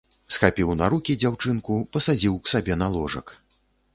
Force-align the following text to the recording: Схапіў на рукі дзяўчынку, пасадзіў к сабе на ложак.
Схапіў 0.35 0.71
на 0.79 0.87
рукі 0.93 1.15
дзяўчынку, 1.23 1.77
пасадзіў 1.97 2.39
к 2.47 2.53
сабе 2.53 2.79
на 2.83 2.87
ложак. 2.95 3.27